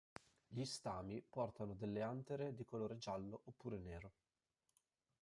Gli 0.47 0.63
stami 0.63 1.21
portano 1.29 1.75
delle 1.75 2.01
antere 2.01 2.55
di 2.55 2.65
colore 2.65 2.97
giallo 2.97 3.41
oppure 3.45 3.77
nero. 3.77 4.11